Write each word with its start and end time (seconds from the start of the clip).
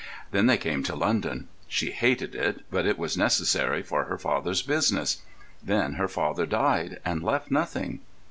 Then 0.31 0.47
they 0.47 0.57
came 0.57 0.81
to 0.85 0.95
London. 0.95 1.47
She 1.67 1.91
hated 1.91 2.33
it, 2.33 2.61
but 2.71 2.87
it 2.87 2.97
was 2.97 3.15
necessary 3.15 3.83
for 3.83 4.05
her 4.05 4.17
father's 4.17 4.63
business. 4.63 5.21
Then 5.61 5.93
her 5.93 6.07
father 6.07 6.47
died, 6.47 6.99
and 7.05 7.21
left 7.21 7.51
nothing. 7.51 7.99